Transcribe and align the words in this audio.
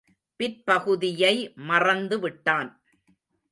பிற்பகுதியை 0.39 1.53
மறந்து 1.55 2.19
விட்டான். 2.19 2.69